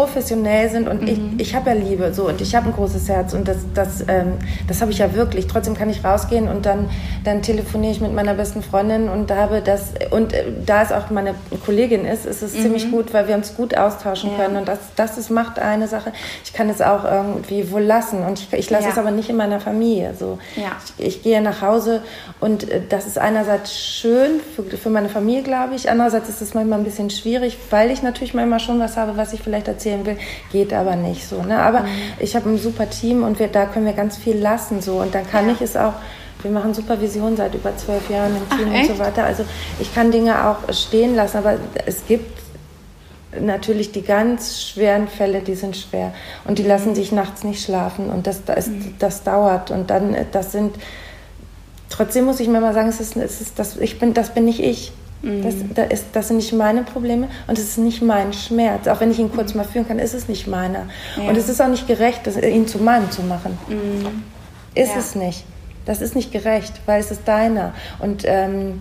[0.00, 1.34] professionell sind und mhm.
[1.36, 4.00] ich, ich habe ja Liebe so und ich habe ein großes Herz und das, das,
[4.08, 5.46] ähm, das habe ich ja wirklich.
[5.46, 6.88] Trotzdem kann ich rausgehen und dann,
[7.22, 11.10] dann telefoniere ich mit meiner besten Freundin und habe das und äh, da es auch
[11.10, 11.34] meine
[11.66, 12.62] Kollegin ist, ist es mhm.
[12.62, 14.38] ziemlich gut, weil wir uns gut austauschen ja.
[14.38, 16.12] können und das, das ist, macht eine Sache.
[16.44, 18.90] Ich kann es auch irgendwie wohl lassen und ich, ich lasse ja.
[18.90, 20.14] es aber nicht in meiner Familie.
[20.18, 20.38] So.
[20.56, 20.72] Ja.
[20.96, 22.02] Ich, ich, gehe nach Hause
[22.40, 25.90] und äh, das ist einerseits schön für, für meine Familie, glaube ich.
[25.90, 29.34] Andererseits ist es manchmal ein bisschen schwierig, weil ich natürlich manchmal schon was habe, was
[29.34, 30.16] ich vielleicht erzählen will,
[30.52, 31.42] geht aber nicht so.
[31.42, 31.58] Ne?
[31.58, 31.88] Aber mhm.
[32.18, 35.14] ich habe ein super Team und wir, da können wir ganz viel lassen so und
[35.14, 35.54] dann kann ja.
[35.54, 35.94] ich es auch
[36.42, 39.24] wir machen Supervision seit über zwölf Jahren im Team Ach, und so weiter.
[39.24, 39.44] Also
[39.78, 42.40] ich kann Dinge auch stehen lassen, aber es gibt
[43.38, 46.14] natürlich die ganz schweren Fälle, die sind schwer
[46.46, 46.94] und die lassen mhm.
[46.94, 48.94] sich nachts nicht schlafen und das, das, mhm.
[48.98, 50.76] das dauert und dann das sind
[51.90, 54.46] trotzdem muss ich mir mal sagen, es ist, es ist das, ich bin, das bin
[54.46, 54.92] nicht ich.
[55.22, 58.88] Das, das, ist, das sind nicht meine Probleme und es ist nicht mein Schmerz.
[58.88, 60.86] Auch wenn ich ihn kurz mal fühlen kann, ist es nicht meiner.
[61.16, 61.28] Ja.
[61.28, 63.58] Und es ist auch nicht gerecht, das, ihn zu meinem zu machen.
[63.68, 64.22] Mhm.
[64.74, 64.98] Ist ja.
[64.98, 65.44] es nicht.
[65.84, 67.74] Das ist nicht gerecht, weil es ist deiner.
[67.98, 68.80] Und ähm,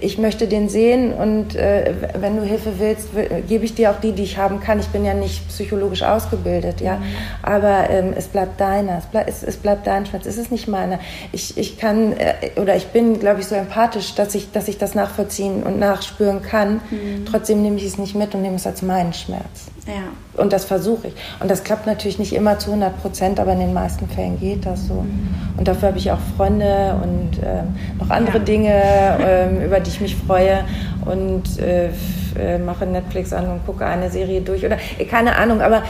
[0.00, 3.08] ich möchte den sehen und äh, wenn du Hilfe willst,
[3.48, 4.80] gebe ich dir auch die, die ich haben kann.
[4.80, 7.02] Ich bin ja nicht psychologisch ausgebildet, ja, mhm.
[7.42, 10.68] aber ähm, es bleibt deiner, es, bleib, es, es, bleibt dein Schmerz, es ist nicht
[10.68, 11.00] meiner.
[11.32, 14.78] Ich, ich kann äh, oder ich bin, glaube ich, so empathisch, dass ich, dass ich
[14.78, 16.80] das nachvollziehen und nachspüren kann.
[16.90, 17.26] Mhm.
[17.30, 19.73] Trotzdem nehme ich es nicht mit und nehme es als meinen Schmerz.
[19.86, 20.40] Ja.
[20.42, 21.14] Und das versuche ich.
[21.40, 24.64] Und das klappt natürlich nicht immer zu 100 Prozent, aber in den meisten Fällen geht
[24.64, 24.94] das so.
[24.94, 25.34] Mhm.
[25.58, 28.44] Und dafür habe ich auch Freunde und ähm, noch andere ja.
[28.44, 28.82] Dinge,
[29.20, 30.64] ähm, über die ich mich freue.
[31.04, 31.90] Und äh,
[32.38, 35.82] äh, mache Netflix an und gucke eine Serie durch oder äh, keine Ahnung, aber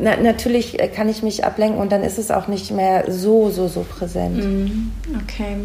[0.00, 3.50] na, natürlich äh, kann ich mich ablenken und dann ist es auch nicht mehr so,
[3.50, 4.36] so, so präsent.
[4.36, 4.92] Mhm.
[5.22, 5.56] Okay.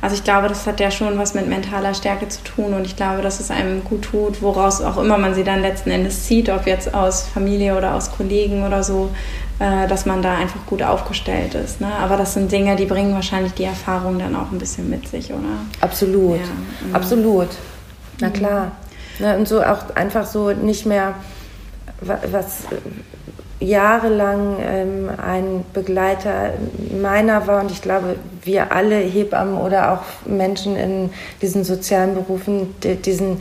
[0.00, 2.96] Also ich glaube, das hat ja schon was mit mentaler Stärke zu tun und ich
[2.96, 6.48] glaube, dass es einem gut tut, woraus auch immer man sie dann letzten Endes zieht,
[6.50, 9.10] ob jetzt aus Familie oder aus Kollegen oder so,
[9.58, 11.80] dass man da einfach gut aufgestellt ist.
[11.80, 11.86] Ne?
[11.86, 15.30] Aber das sind Dinge, die bringen wahrscheinlich die Erfahrung dann auch ein bisschen mit sich,
[15.30, 15.40] oder?
[15.80, 16.94] Absolut, ja, mhm.
[16.94, 17.48] absolut.
[18.20, 18.72] Na klar.
[19.18, 21.14] Ne, und so auch einfach so nicht mehr,
[22.00, 22.64] was
[23.60, 26.52] jahrelang ähm, ein Begleiter
[27.00, 32.74] meiner war und ich glaube, wir alle Hebammen oder auch Menschen in diesen sozialen Berufen,
[32.82, 33.40] die, diesen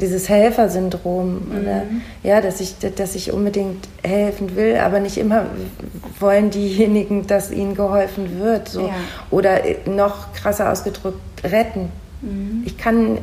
[0.00, 2.02] dieses Helfersyndrom, mhm.
[2.22, 5.46] ja, dass ich, dass ich unbedingt helfen will, aber nicht immer
[6.20, 8.94] wollen diejenigen, dass ihnen geholfen wird, so ja.
[9.30, 11.90] oder noch krasser ausgedrückt retten.
[12.22, 12.62] Mhm.
[12.64, 13.18] Ich kann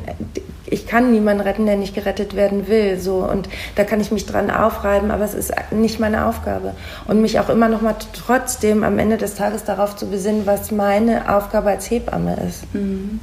[0.70, 2.98] ich kann niemanden retten, der nicht gerettet werden will.
[2.98, 3.16] So.
[3.16, 6.74] Und da kann ich mich dran aufreiben, aber es ist nicht meine Aufgabe.
[7.06, 10.70] Und mich auch immer noch mal trotzdem am Ende des Tages darauf zu besinnen, was
[10.70, 12.72] meine Aufgabe als Hebamme ist.
[12.74, 13.20] Mhm.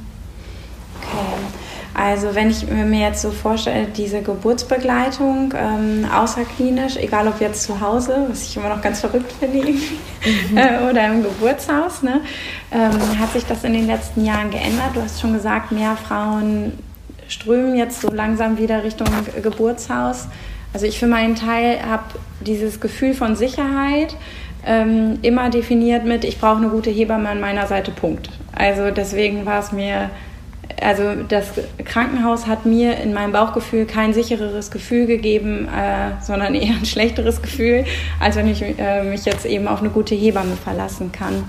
[1.00, 1.67] Okay.
[2.00, 7.80] Also wenn ich mir jetzt so vorstelle, diese Geburtsbegleitung ähm, außerklinisch, egal ob jetzt zu
[7.80, 9.76] Hause, was ich immer noch ganz verrückt finde, mhm.
[10.56, 12.20] äh, oder im Geburtshaus, ne,
[12.70, 14.90] ähm, hat sich das in den letzten Jahren geändert?
[14.94, 16.72] Du hast schon gesagt, mehr Frauen
[17.26, 19.08] strömen jetzt so langsam wieder Richtung
[19.42, 20.28] Geburtshaus.
[20.72, 22.04] Also ich für meinen Teil habe
[22.40, 24.14] dieses Gefühl von Sicherheit
[24.64, 28.30] ähm, immer definiert mit, ich brauche eine gute Hebamme an meiner Seite, Punkt.
[28.54, 30.10] Also deswegen war es mir,
[30.82, 31.46] also das
[31.84, 37.42] Krankenhaus hat mir in meinem Bauchgefühl kein sichereres Gefühl gegeben, äh, sondern eher ein schlechteres
[37.42, 37.84] Gefühl,
[38.20, 41.44] als wenn ich äh, mich jetzt eben auf eine gute Hebamme verlassen kann.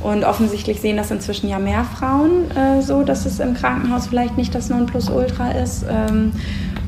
[0.00, 4.36] Und offensichtlich sehen das inzwischen ja mehr Frauen äh, so, dass es im Krankenhaus vielleicht
[4.36, 5.84] nicht das Nonplusultra ist.
[5.88, 6.32] Ähm,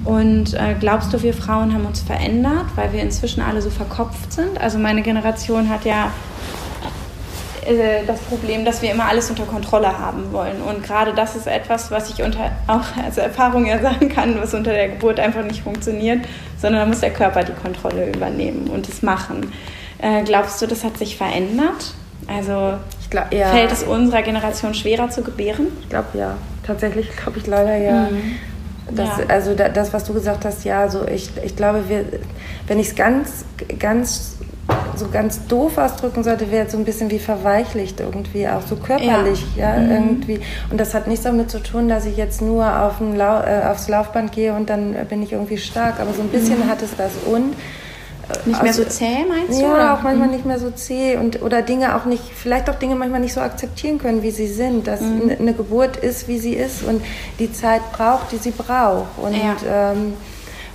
[0.04, 4.32] Und äh, glaubst du, wir Frauen haben uns verändert, weil wir inzwischen alle so verkopft
[4.32, 4.60] sind?
[4.60, 6.12] Also meine Generation hat ja
[8.06, 10.60] das Problem, dass wir immer alles unter Kontrolle haben wollen.
[10.62, 14.54] Und gerade das ist etwas, was ich unter, auch als Erfahrung ja sagen kann, was
[14.54, 16.20] unter der Geburt einfach nicht funktioniert,
[16.58, 19.52] sondern da muss der Körper die Kontrolle übernehmen und es machen.
[19.98, 21.94] Äh, glaubst du, das hat sich verändert?
[22.28, 22.74] Also
[23.10, 23.48] glaub, ja.
[23.48, 25.68] fällt es unserer Generation schwerer zu gebären?
[25.82, 26.36] Ich glaube ja.
[26.66, 28.08] Tatsächlich glaube ich leider ja.
[28.10, 28.36] Mhm.
[28.90, 29.24] Das, ja.
[29.28, 32.04] Also das, was du gesagt hast, ja, so ich, ich glaube, wir,
[32.68, 33.44] wenn ich es ganz,
[33.80, 34.35] ganz
[34.96, 39.44] so ganz doof ausdrücken sollte, wäre so ein bisschen wie verweichlicht irgendwie, auch so körperlich,
[39.56, 39.90] ja, ja mhm.
[39.90, 40.40] irgendwie.
[40.70, 43.88] Und das hat nichts damit zu tun, dass ich jetzt nur auf Lau äh, aufs
[43.88, 46.68] Laufband gehe und dann bin ich irgendwie stark, aber so ein bisschen mhm.
[46.68, 47.54] hat es das und
[48.28, 49.62] äh, nicht mehr also, so zäh, meinst du?
[49.62, 49.94] Ja, oder?
[49.94, 50.34] auch manchmal mhm.
[50.34, 53.40] nicht mehr so zäh und oder Dinge auch nicht, vielleicht auch Dinge manchmal nicht so
[53.40, 54.86] akzeptieren können, wie sie sind.
[54.86, 55.32] Dass mhm.
[55.38, 57.02] eine Geburt ist, wie sie ist und
[57.38, 59.18] die Zeit braucht, die sie braucht.
[59.18, 59.92] Und ja.
[59.92, 60.14] ähm,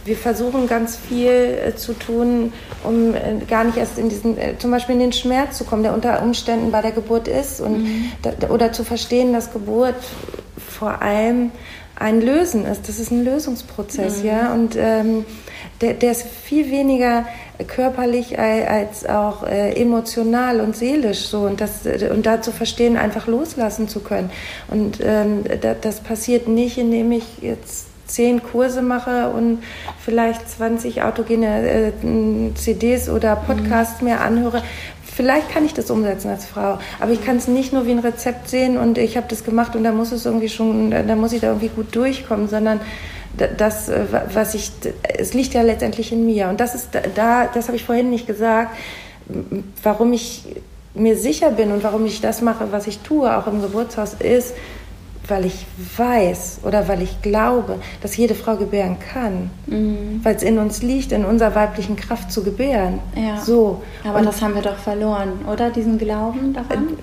[0.06, 4.58] wir versuchen ganz viel äh, zu tun, um äh, gar nicht erst in diesen, äh,
[4.58, 7.84] zum Beispiel in den Schmerz zu kommen, der unter Umständen bei der Geburt ist und
[7.84, 8.12] mhm.
[8.50, 9.96] oder zu verstehen, dass Geburt
[10.68, 11.52] vor allem
[11.96, 12.90] ein Lösen ist.
[12.90, 14.28] Das ist ein Lösungsprozess, mhm.
[14.28, 14.54] ja.
[14.54, 15.26] Und ähm,
[15.82, 17.26] der, der ist viel weniger
[17.68, 23.28] körperlich als auch äh, emotional und seelisch so und das und da zu verstehen einfach
[23.28, 24.32] loslassen zu können
[24.68, 29.64] und ähm, da, das passiert nicht indem ich jetzt zehn Kurse mache und
[30.00, 31.92] vielleicht 20 autogene äh,
[32.56, 34.08] CDs oder Podcasts mhm.
[34.08, 34.64] mir anhöre.
[35.04, 38.00] Vielleicht kann ich das umsetzen als Frau, aber ich kann es nicht nur wie ein
[38.00, 41.34] Rezept sehen und ich habe das gemacht und da muss es irgendwie schon, da muss
[41.34, 42.80] ich da irgendwie gut durchkommen, sondern
[43.58, 44.72] das, äh, was ich,
[45.18, 46.50] es liegt ja letztendlich in mir.
[46.50, 48.76] Und das ist da, das habe ich vorhin nicht gesagt,
[49.84, 50.44] warum ich
[50.94, 54.54] mir sicher bin und warum ich das mache, was ich tue, auch im Geburtshaus, ist,
[55.32, 55.66] weil ich
[55.98, 60.20] weiß oder weil ich glaube, dass jede Frau gebären kann, mhm.
[60.22, 63.00] weil es in uns liegt, in unserer weiblichen Kraft zu gebären.
[63.16, 63.38] Ja.
[63.38, 63.82] So.
[64.04, 65.72] Aber und das haben wir doch verloren, oder?
[65.72, 66.98] Diesen Glauben daran?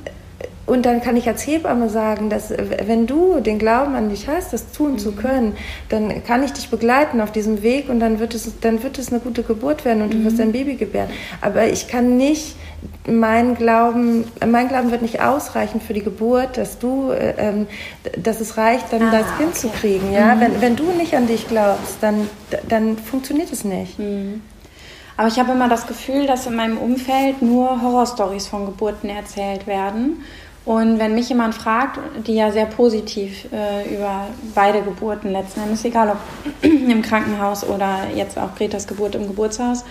[0.68, 4.52] Und dann kann ich als Hebamme sagen, dass wenn du den Glauben an dich hast,
[4.52, 4.98] das tun mhm.
[4.98, 5.56] zu können,
[5.88, 9.10] dann kann ich dich begleiten auf diesem Weg und dann wird es, dann wird es
[9.10, 10.18] eine gute Geburt werden und mhm.
[10.18, 11.08] du wirst ein Baby gebären.
[11.40, 12.54] Aber ich kann nicht
[13.06, 17.66] mein Glauben, mein Glauben wird nicht ausreichen für die Geburt, dass du, äh, ähm,
[18.22, 19.58] dass es reicht, dann ah, das Kind okay.
[19.58, 20.12] zu kriegen.
[20.12, 20.34] Ja?
[20.34, 20.40] Mhm.
[20.40, 22.28] Wenn, wenn du nicht an dich glaubst, dann,
[22.68, 23.98] dann funktioniert es nicht.
[23.98, 24.42] Mhm.
[25.16, 29.66] Aber ich habe immer das Gefühl, dass in meinem Umfeld nur Horrorstories von Geburten erzählt
[29.66, 30.22] werden.
[30.68, 35.82] Und wenn mich jemand fragt, die ja sehr positiv äh, über beide Geburten letzten Endes,
[35.86, 36.18] egal ob
[36.62, 39.86] im Krankenhaus oder jetzt auch Gretas Geburt im Geburtshaus,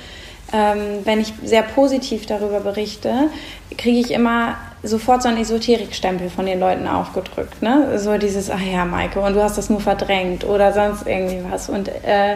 [0.53, 3.31] ähm, wenn ich sehr positiv darüber berichte,
[3.75, 7.59] kriege ich immer sofort so einen Esoterikstempel von den Leuten aufgedrückt.
[7.63, 7.97] Ne?
[7.97, 11.69] So dieses, ach ja, Maike, und du hast das nur verdrängt oder sonst irgendwie was.
[11.69, 12.35] Und äh,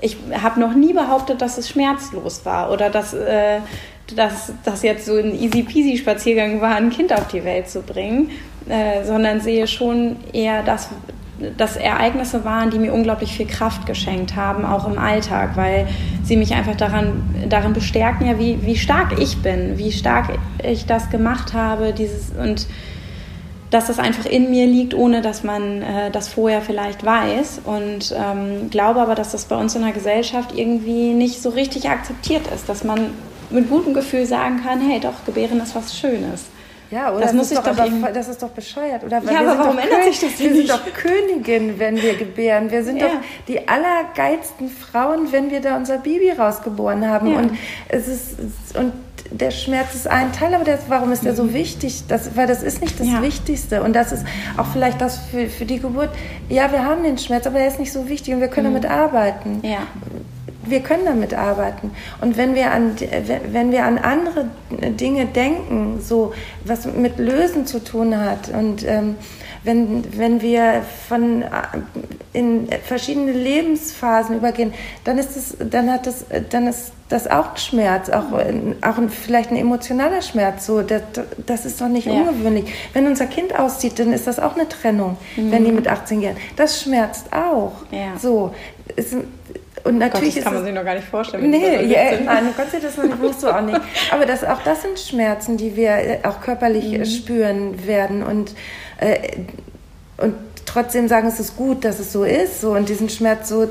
[0.00, 3.58] ich habe noch nie behauptet, dass es schmerzlos war oder dass, äh,
[4.16, 7.82] dass das jetzt so ein easy peasy Spaziergang war, ein Kind auf die Welt zu
[7.82, 8.30] bringen,
[8.68, 10.90] äh, sondern sehe schon eher das,
[11.56, 15.88] dass Ereignisse waren, die mir unglaublich viel Kraft geschenkt haben, auch im Alltag, weil
[16.22, 20.86] sie mich einfach daran, darin bestärken, ja, wie, wie stark ich bin, wie stark ich
[20.86, 22.66] das gemacht habe, dieses und
[23.70, 27.60] dass das einfach in mir liegt, ohne dass man äh, das vorher vielleicht weiß.
[27.64, 31.88] Und ähm, glaube aber, dass das bei uns in der Gesellschaft irgendwie nicht so richtig
[31.88, 33.10] akzeptiert ist, dass man
[33.50, 36.46] mit gutem Gefühl sagen kann, hey, doch, Gebären ist was Schönes.
[36.90, 39.04] Ja, oder das, muss ist doch, aber, das ist doch bescheuert.
[39.04, 39.22] Oder?
[39.22, 42.70] ja, aber warum ändert sich das Wir sind doch Königin, wenn wir gebären.
[42.70, 43.06] Wir sind ja.
[43.06, 43.14] doch
[43.46, 47.28] die allergeilsten Frauen, wenn wir da unser Baby rausgeboren haben.
[47.28, 47.38] Ja.
[47.38, 47.52] Und
[47.88, 48.92] es ist und
[49.30, 51.54] der Schmerz ist ein Teil, aber das, warum ist der so mhm.
[51.54, 52.02] wichtig?
[52.08, 53.22] Das, weil das ist nicht das ja.
[53.22, 53.84] Wichtigste.
[53.84, 54.24] Und das ist
[54.56, 56.10] auch vielleicht das für, für die Geburt.
[56.48, 58.82] Ja, wir haben den Schmerz, aber der ist nicht so wichtig und wir können mhm.
[58.82, 59.60] damit arbeiten.
[59.62, 59.86] Ja
[60.62, 61.92] wir können damit arbeiten.
[62.20, 62.96] Und wenn wir an,
[63.50, 66.32] wenn wir an andere Dinge denken, so
[66.64, 69.16] was mit Lösen zu tun hat und ähm,
[69.62, 71.46] wenn, wenn wir von äh,
[72.32, 74.72] in verschiedene Lebensphasen übergehen,
[75.04, 79.56] dann ist das, dann hat das, dann ist das auch Schmerz, auch, auch vielleicht ein
[79.56, 80.64] emotionaler Schmerz.
[80.64, 81.02] So, das,
[81.44, 82.12] das ist doch nicht ja.
[82.12, 82.72] ungewöhnlich.
[82.94, 85.52] Wenn unser Kind auszieht, dann ist das auch eine Trennung, mhm.
[85.52, 86.36] wenn die mit 18 gehen.
[86.56, 87.72] Das schmerzt auch.
[87.90, 88.16] Ja.
[88.18, 88.54] So,
[88.96, 89.16] es,
[89.84, 91.50] und natürlich Gott, das kann man sich noch gar nicht vorstellen.
[91.50, 93.80] Nee, ja, nein, du kannst dir das noch nicht, musst du auch nicht.
[94.10, 97.04] Aber das, auch das sind Schmerzen, die wir äh, auch körperlich mhm.
[97.04, 98.22] spüren werden.
[98.22, 98.54] Und,
[98.98, 99.16] äh,
[100.18, 100.34] und
[100.66, 102.60] trotzdem sagen, es ist gut, dass es so ist.
[102.60, 103.68] So, und diesen Schmerz so,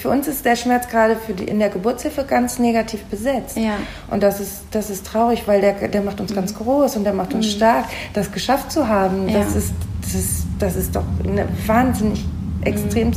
[0.00, 3.56] für uns ist der Schmerz gerade für die, in der Geburtshilfe ganz negativ besetzt.
[3.56, 3.76] Ja.
[4.10, 6.36] Und das ist, das ist traurig, weil der, der macht uns mhm.
[6.36, 7.50] ganz groß und der macht uns mhm.
[7.50, 7.84] stark.
[8.14, 9.40] Das geschafft zu haben, ja.
[9.40, 12.66] das, ist, das, ist, das ist doch eine wahnsinnig mhm.
[12.66, 13.12] extrem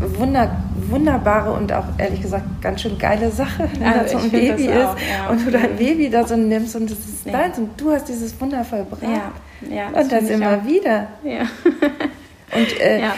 [0.00, 0.56] wunder,
[0.90, 4.64] wunderbare und auch ehrlich gesagt ganz schön geile Sache, wenn ja, da so ein Baby
[4.64, 5.28] ist ja.
[5.30, 7.32] und du dein Baby da so nimmst und das ist ja.
[7.32, 9.02] deins und du hast dieses Wunder vollbracht.
[9.02, 9.32] Ja.
[9.68, 11.08] Ja, das und das immer wieder.
[11.24, 11.40] Ja.
[12.56, 13.14] und, äh, ja.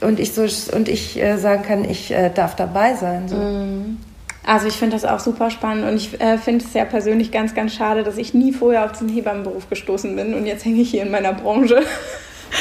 [0.00, 0.42] und ich so
[0.74, 3.28] und ich äh, sagen kann, ich äh, darf dabei sein.
[3.28, 3.36] So.
[3.36, 3.98] Mhm.
[4.44, 7.54] Also ich finde das auch super spannend und ich äh, finde es ja persönlich ganz,
[7.54, 10.90] ganz schade, dass ich nie vorher auf diesen Hebammenberuf gestoßen bin und jetzt hänge ich
[10.90, 11.82] hier in meiner Branche.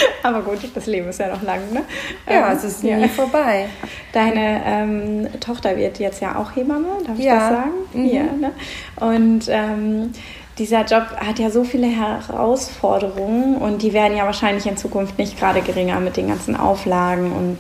[0.24, 1.84] Aber gut, das Leben ist ja noch lang, ne?
[2.28, 3.68] Ja, ähm, es ist nie vorbei.
[4.14, 7.36] Deine ähm, Tochter wird jetzt ja auch Hebamme, darf ich ja.
[7.36, 7.72] das sagen?
[7.94, 8.06] Mhm.
[8.06, 8.24] Ja.
[8.24, 8.52] Ne?
[9.00, 10.12] Und ähm,
[10.58, 15.38] dieser Job hat ja so viele Herausforderungen und die werden ja wahrscheinlich in Zukunft nicht
[15.38, 17.60] gerade geringer mit den ganzen Auflagen und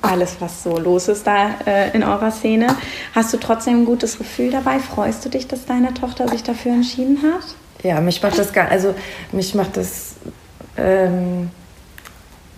[0.00, 2.68] alles, was so los ist da äh, in eurer Szene.
[3.14, 4.78] Hast du trotzdem ein gutes Gefühl dabei?
[4.78, 7.54] Freust du dich, dass deine Tochter sich dafür entschieden hat?
[7.82, 8.94] Ja, mich macht das gar, also
[9.32, 10.14] mich macht das
[10.76, 11.50] ähm,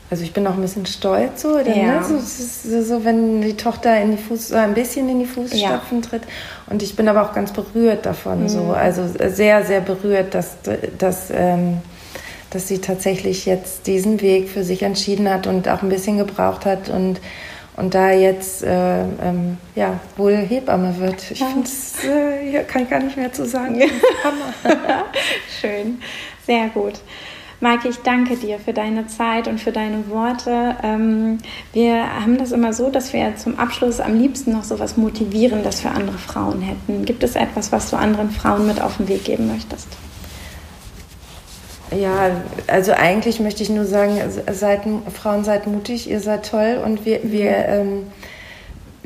[0.09, 2.00] also ich bin auch ein bisschen stolz so, denn, ja.
[2.00, 5.26] ne, so, so, so, wenn die Tochter in die Fuß, so ein bisschen in die
[5.26, 6.09] Fußstapfen ja.
[6.09, 6.22] tritt.
[6.68, 8.48] Und ich bin aber auch ganz berührt davon, mhm.
[8.48, 10.59] so, also sehr, sehr berührt, dass,
[10.98, 11.79] dass, ähm,
[12.50, 16.66] dass sie tatsächlich jetzt diesen Weg für sich entschieden hat und auch ein bisschen gebraucht
[16.66, 17.20] hat und
[17.76, 21.31] und da jetzt äh, ähm, ja, wohl Hebamme wird.
[21.31, 21.46] Ich ja.
[21.46, 23.79] finde äh, hier kann ich gar nicht mehr zu sagen.
[24.24, 25.05] Hammer.
[25.61, 26.00] Schön,
[26.46, 26.94] sehr gut.
[27.61, 30.77] Maike, ich danke dir für deine Zeit und für deine Worte.
[30.83, 31.38] Ähm,
[31.73, 35.81] wir haben das immer so, dass wir zum Abschluss am liebsten noch so was Motivierendes
[35.81, 37.07] für andere Frauen hätten.
[37.07, 39.88] Gibt es etwas, was du anderen Frauen mit auf den Weg geben möchtest?
[41.90, 42.31] Ja,
[42.66, 44.19] also eigentlich möchte ich nur sagen,
[44.53, 44.83] seid,
[45.14, 48.03] Frauen seid mutig, ihr seid toll und wir, wir ähm,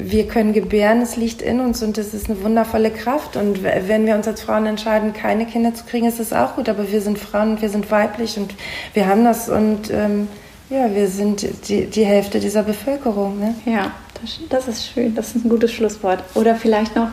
[0.02, 3.36] wir können gebären, es liegt in uns und das ist eine wundervolle Kraft.
[3.36, 6.68] Und wenn wir uns als Frauen entscheiden, keine Kinder zu kriegen, ist das auch gut.
[6.68, 8.54] Aber wir sind Frauen und wir sind weiblich und
[8.94, 10.28] wir haben das und ähm,
[10.70, 13.38] ja, wir sind die, die Hälfte dieser Bevölkerung.
[13.38, 13.54] Ne?
[13.66, 15.14] Ja, das, das ist schön.
[15.14, 16.22] Das ist ein gutes Schlusswort.
[16.34, 17.08] Oder vielleicht noch,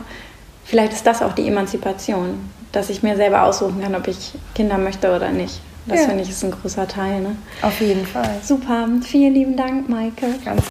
[0.64, 2.38] vielleicht ist das auch die Emanzipation,
[2.72, 5.60] dass ich mir selber aussuchen kann, ob ich Kinder möchte oder nicht.
[5.86, 6.06] Das ja.
[6.06, 7.20] finde ich ist ein großer Teil.
[7.20, 7.36] Ne?
[7.62, 8.38] Auf jeden Fall.
[8.44, 8.88] Super.
[9.02, 10.26] Vielen lieben Dank, Maike.
[10.44, 10.68] Ganz